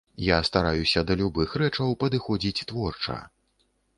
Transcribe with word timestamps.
Я 0.27 0.37
стараюся 0.47 1.03
да 1.09 1.17
любых 1.19 1.53
рэчаў 1.63 1.93
падыходзіць 2.03 2.65
творча. 2.71 3.21